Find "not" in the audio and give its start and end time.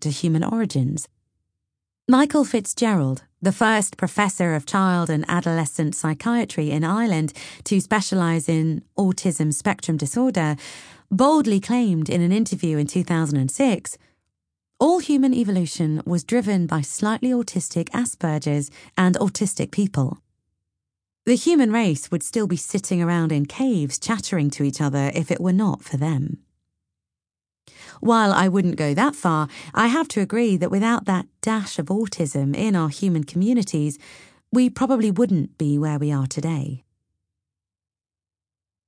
25.52-25.82